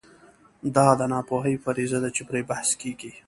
[0.75, 3.11] دا د ناپوهۍ فرضیه ده چې پرې بحث کېږي.